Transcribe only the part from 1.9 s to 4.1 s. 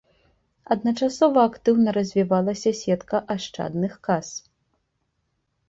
развівалася сетка ашчадных